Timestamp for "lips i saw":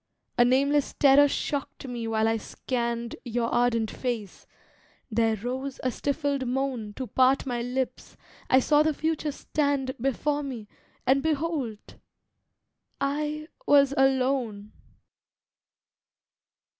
7.61-8.81